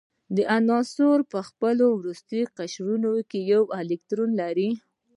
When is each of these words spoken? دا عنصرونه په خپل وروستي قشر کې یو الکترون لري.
دا 0.35 0.43
عنصرونه 0.57 1.25
په 1.33 1.39
خپل 1.49 1.77
وروستي 1.97 2.41
قشر 2.57 2.87
کې 3.29 3.39
یو 3.53 3.63
الکترون 3.79 4.31
لري. 4.41 4.69